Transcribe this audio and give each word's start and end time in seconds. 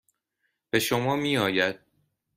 به 0.69 0.79
شما 0.79 1.15
میآید. 1.15 1.79